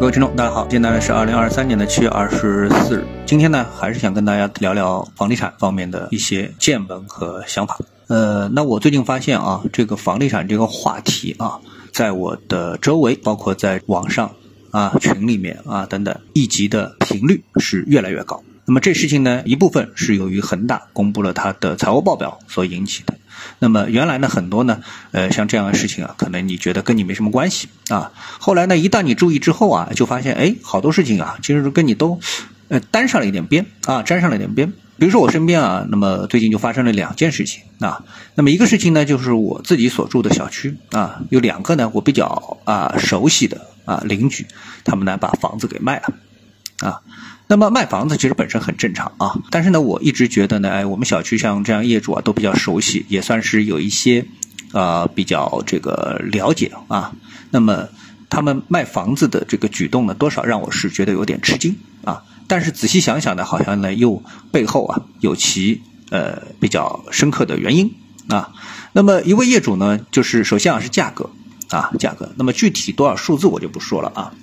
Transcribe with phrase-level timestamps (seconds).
[0.00, 3.04] 各位听众，大家好，现在呢是二零二三年的七月二十四日。
[3.26, 7.76] 今天呢，还是想跟大家聊聊房地产方面的一些见闻和想法。
[8.06, 11.58] 呃，那我最近发现啊，这个房地产这个话题啊，
[11.92, 14.30] 在我的周围，包括在网上
[14.70, 18.40] 啊、群里面啊等等，一级的频率是越来越高。
[18.66, 23.14] 那么这事情呢，一部分是由于恒大公布了它的财务报表所引起的。
[23.58, 24.80] 那么原来呢，很多呢，
[25.12, 28.12] 呃，像这样的事情啊，可能你觉得跟你没什么关系啊。
[28.38, 32.20] 后来呢，一旦你注意之后啊，就发现，哎，好多事情啊，其实是跟你都，
[32.68, 34.72] 呃，沾上了一点边啊，沾上了一点边。
[34.98, 38.02] 比如说我身边啊，那么最近就发生了两件事情啊。
[38.34, 44.46] 那么一个事情呢，就是我自己所住的小区啊，有两个呢，我比较啊熟悉的啊邻居，
[44.84, 46.14] 他们呢把房子给卖了
[46.80, 47.00] 啊。
[47.50, 54.26] 那么卖房子其实本身很正常啊，但是呢，我一直觉得呢，哎，我们小区像这样业主啊都比较熟悉，也算是有一些，
[54.72, 57.12] 呃，比较这个了解啊。
[57.50, 57.88] 那么
[58.28, 61.74] 他们卖房子的这个举动呢，多少让我是觉得有点吃惊
[62.04, 62.22] 啊。
[62.46, 67.94] 但是仔细想想呢，好像呢又背后啊有其呃比较深刻的原因
[68.28, 68.52] 啊。
[68.92, 71.30] 那么一位业主呢，就是首先啊是价格
[71.70, 74.34] 啊价格，那么具体多少数字我就不说了啊。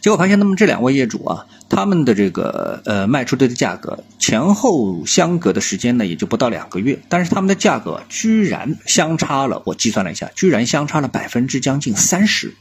[0.00, 12.54] 结果发现，那么这两位业主啊，他们的这个呃卖出的价格前后相隔的时间呢，也就不到两个月，但是他们的价格居然相差了，我计算了一下，居然相差了百分之将近三十，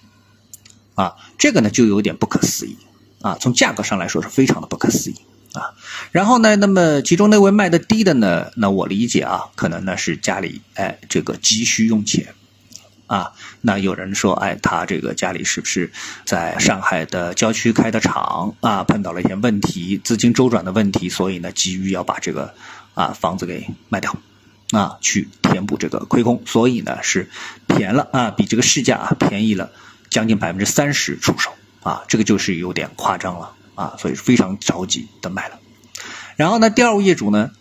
[0.96, 2.78] 啊，这个呢就有点不可思议
[3.22, 5.16] 啊，从价格上来说是非常的不可思议
[5.54, 5.74] 啊。
[6.12, 12.34] 然后呢，那么其中那位卖的低的呢，那我理解啊，可能呢是家里哎这个急需用钱。
[13.08, 15.92] 啊，那有人说，哎，他这个家里是不是
[16.26, 18.84] 在上海的郊区开的厂啊？
[18.84, 22.54] 碰到了一些问题，资金周转的问题，所以呢，急于要把这个
[22.94, 24.16] 啊房子给卖掉，
[24.72, 27.30] 啊，去填补这个亏空，所以呢是
[27.68, 29.72] 便了啊，比这个市价啊便宜了
[30.10, 31.52] 将近百分之三十出手
[31.84, 35.60] 啊，这个就是有点夸张了啊，所以非常着急的卖了。
[36.36, 37.52] 然后呢，第二位业主呢？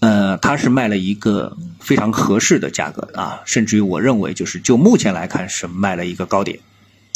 [0.00, 6.60] 呃，他是卖了一个非常合适的价格啊，甚至于我认为就是就目前来看是卖了一个高点，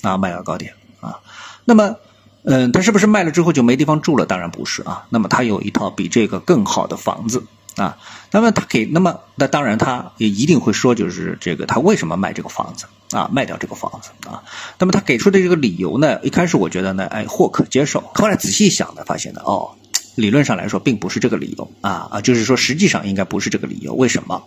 [0.03, 1.21] 啊，卖了高点啊。
[1.65, 1.97] 那么，
[2.43, 4.27] 嗯，他是不是卖了之后就没地方住了？
[4.27, 5.07] 当然不是啊。
[5.11, 7.45] 那么他有一套比这个更好的房子
[7.77, 7.97] 啊。
[8.31, 12.87] 那么他给，那么那当然他也一定会说，就是这个他为什么卖这个房子
[13.17, 13.31] 啊？
[13.33, 14.43] 卖掉这个房子啊？
[14.79, 16.21] 那么他给出的这个理由呢？
[16.23, 18.01] 一开始我觉得呢，哎，或可接受。
[18.15, 19.71] 后来仔细想呢，发现呢，哦。
[20.15, 23.95] 理论上来说，并不是这个理由啊啊，就是说实际上应该不是这个理由。
[23.95, 24.45] 为什么？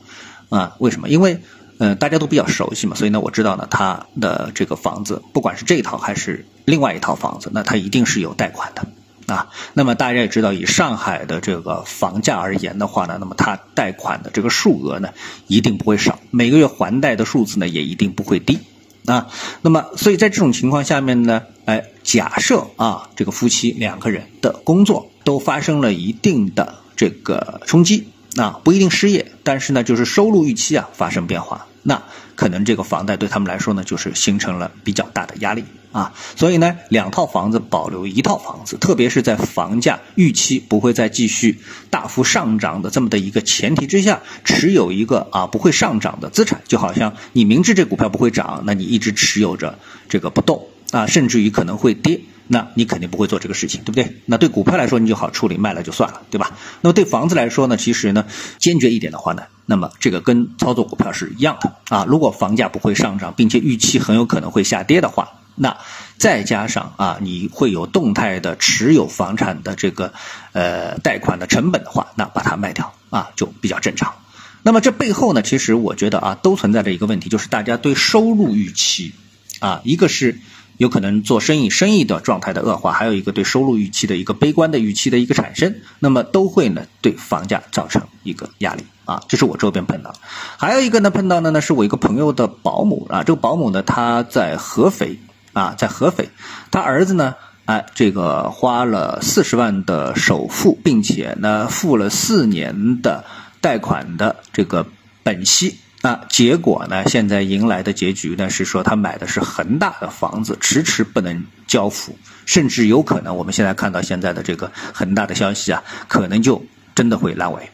[0.50, 1.10] 啊，为什么？
[1.10, 1.42] 因为，
[1.78, 9.50] 呃，大家都比较熟悉嘛，所以呢，我知道呢，他的这个房子，不管是这一套还是另外一套房子，那他一定是有贷款的啊。
[9.74, 15.10] 那么大家也知道，以上海的这个房价而言的话呢，那么他贷款的这个数额呢，
[15.48, 18.60] 一定不会少，每个月还贷的数字呢，也一定不会低。
[19.06, 19.28] 啊，
[19.62, 28.08] 那么，所以在这种情况下面呢，哎，假设啊，这个夫妻两个人的工作都发生了一定的这个冲击，
[28.38, 32.02] 啊，不一定失业，但是呢，就是收入预期啊发生变化，那
[32.38, 35.66] 可能这个房贷对他们来说呢，就是形成了比较大的压力。
[35.92, 49.78] 啊，所以呢，两套房子保留一套房子，特别是在房价预期不会再继续大幅上涨的这么的一个前提之下，持有一个啊不会上涨的资产，就好像你明知这股票不会涨，那你一直持有着
[50.08, 54.22] 这个不动啊，甚至于可能会跌，那你肯定不会做这个事情，对不对？
[54.26, 56.58] 那对股票来说，你就好处理卖了就算了，对吧？
[56.82, 58.26] 那么对房子来说呢，其实呢，
[58.58, 62.06] 坚决一点的话呢，那么这个跟操作股票是一样的啊。
[62.08, 65.30] 如果房价不会上涨，并且预期很有可能会下跌的话。
[65.60, 65.76] 那
[66.20, 70.14] 再加上啊，你会有动态的持有房产的这个
[70.52, 74.14] 呃贷款的成本的话，那把它卖掉啊就比较正常。
[74.62, 79.14] 那么这背后呢，其实我觉得啊，都存在着一个问题，就是大家对收入预期
[79.60, 80.40] 啊，一个是
[80.78, 89.22] 有可能做生意生意的状态的恶化，还有一个对收入预期的一个悲观的预期的一个产生，那么都会呢对房价造成一个压力啊。
[89.28, 90.14] 这是我周边碰到，
[90.58, 95.20] 还有一个呢碰到的呢是我一个朋友的保姆啊，这个保姆呢他在合肥。
[95.54, 96.30] 啊，在合肥，
[96.70, 97.34] 他儿子呢，
[97.66, 103.26] 哎，这个花了四十万的首付，并且呢，付了四年的
[103.60, 104.86] 贷款的这个
[105.24, 116.64] 本息啊，结果呢，现在迎来的结局呢，是说他买的是恒大的房子，迟迟不能交付，甚至有可能，我们现在看到现在的这个恒大的消息啊，可能就
[116.94, 117.70] 真的会烂尾。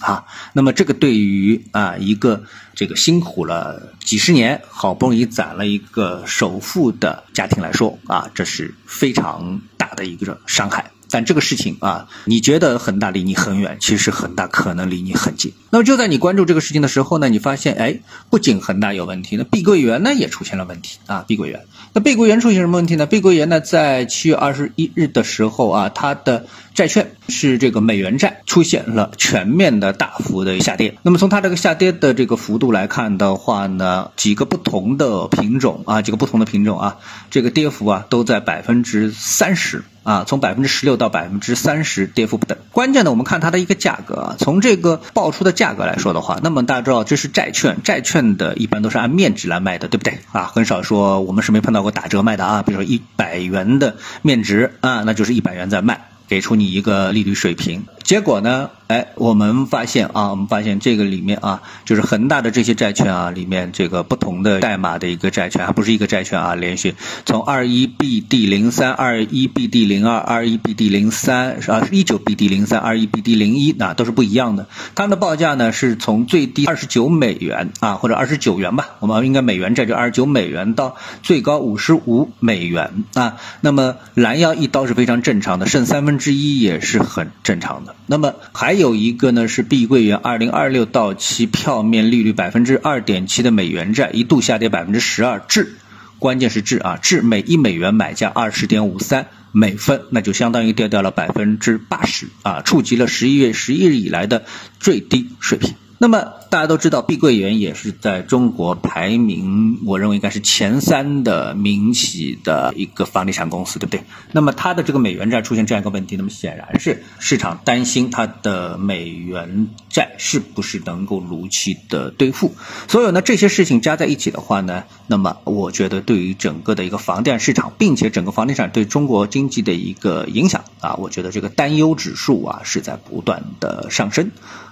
[0.00, 2.44] 啊，那么这个对于啊一个
[2.74, 15.52] 这个辛苦了几十年，好不容易攒了一个首付的家庭来说啊，这是非常大的一个伤害但这个事情啊，你觉得恒大离你很远，其实恒大可能离你很近。
[15.70, 18.00] 那么就在你关注这个事情的时候呢，你发现，哎，
[18.30, 21.24] 不仅恒大有问题，那碧桂园呢也出现了问题啊。
[21.26, 23.06] 碧桂园，那碧桂园出现什么问题呢？
[23.06, 30.96] 碧桂园呢，在七月二十一日的时候啊，它的债券是这个美元债出现了全面的大幅的下跌。
[31.02, 36.96] 那么从它这个下跌的这个幅度来看的话呢，几个不同的品种啊，几个不同的品种啊，
[37.30, 39.84] 这个跌幅啊都在百分之三十。
[40.06, 42.56] 啊，从百分之十六到百分之三十跌幅不等。
[42.70, 50.44] 关键呢，我们看它的一个价格啊，从这个爆出的价格来说的话，那么大家知道这是债券，债券的一般都是按面值来卖的，对不对啊？
[50.44, 56.08] 很少说我们是没碰到过打折卖的啊，比如说一百元的面值啊，那就是一百元在卖。
[56.28, 58.70] 给出你一个利率水平，结果呢？
[58.86, 66.94] 哎，我们发现啊，我们发现这个里面啊，就是恒大的这些债券啊，里面这个不同的代码的一个债券，还不是一个债券啊，连续
[67.24, 74.68] 从二一 BD 零三、二一 BD 零二、二一 BD 零三啊，一九 BD 零三、二一 BD 零一啊，都是不一样的。
[74.94, 80.94] 它的报价呢，是从最低二十九美元啊，或者二十九元吧，我们应该美元债就二十九美元到
[81.24, 83.38] 最高五十五美元啊。
[83.62, 86.20] 那么拦腰一刀是非常正常的，剩三分。
[86.20, 87.95] 之一也是很正常的。
[88.04, 95.76] 那么还有一个呢，是碧桂园二零二六到期票面利率百分之二点七的美元债一度下跌百分之十二，至
[96.18, 104.44] 关键是至啊至每一美元买价二十点五三美分，那就相当于掉掉了百分之八十啊，触及了十一月十一日以来的
[104.78, 105.74] 最低水平。
[105.98, 114.02] 那么大家都知道，碧桂园也是在中国排名，我认为应该是前三的民企的一个房地产公司，对不对？
[114.32, 122.54] 那么它的这个美元债出现这样一个问题，那么显然是市场担心它的美元债是不是能够如期的兑付。
[122.88, 134.30] 所有呢这些事情加在一起的话呢，那么我觉得对于整个的一个房地产市场，并且整个房地产对中国经济的一个影响啊，我觉得这个担忧指数啊是在不断的上升。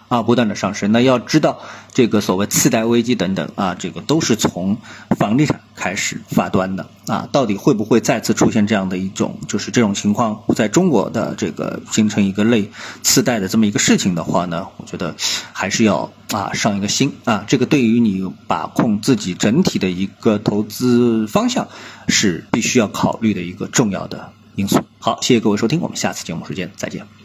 [0.08, 0.92] 啊，不断的上升。
[0.92, 1.60] 那要知道，
[1.92, 4.78] 这个所谓次贷危机等等啊，这个都是从
[5.18, 7.28] 房地产开始发端的啊。
[7.32, 12.70] 到底会不会再次出现这样的一种，就是这种情况，在中国的这个形成一个类
[13.02, 14.68] 次贷的这么一个事情的话呢？
[14.76, 15.14] 我觉得
[15.52, 17.44] 还是要啊上一个心啊。
[17.46, 21.68] 这个对于你把控自己整体的一个投资方向，
[22.08, 24.80] 是必须要考虑的一个重要的因素。
[24.98, 27.23] 好，谢谢各位收听，我们下次节目时间再见。